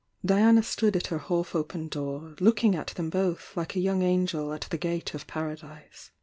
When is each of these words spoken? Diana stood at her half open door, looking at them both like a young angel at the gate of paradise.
Diana 0.25 0.63
stood 0.63 0.95
at 0.95 1.05
her 1.13 1.19
half 1.19 1.53
open 1.53 1.87
door, 1.87 2.35
looking 2.39 2.73
at 2.73 2.87
them 2.87 3.11
both 3.11 3.55
like 3.55 3.75
a 3.75 3.79
young 3.79 4.01
angel 4.01 4.51
at 4.51 4.61
the 4.71 4.77
gate 4.79 5.13
of 5.13 5.27
paradise. 5.27 6.09